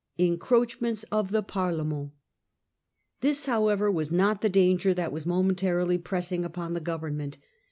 [0.17, 2.09] Encroachments of the Parlbmbnt,
[3.19, 7.37] This however was not the danger that was mo mentarily pressing upon the government.